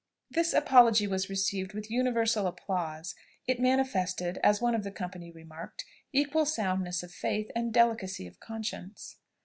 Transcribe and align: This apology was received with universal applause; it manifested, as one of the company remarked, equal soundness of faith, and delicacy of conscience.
This 0.31 0.53
apology 0.53 1.05
was 1.05 1.29
received 1.29 1.73
with 1.75 1.91
universal 1.91 2.47
applause; 2.47 3.13
it 3.45 3.59
manifested, 3.59 4.39
as 4.41 4.59
one 4.59 4.73
of 4.73 4.83
the 4.83 4.89
company 4.89 5.29
remarked, 5.29 5.85
equal 6.11 6.47
soundness 6.47 7.03
of 7.03 7.11
faith, 7.11 7.51
and 7.55 7.71
delicacy 7.71 8.25
of 8.25 8.39
conscience. 8.39 9.17